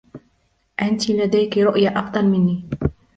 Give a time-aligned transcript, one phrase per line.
[0.81, 2.65] أنتِ لديكِ رؤية أفضل منى؟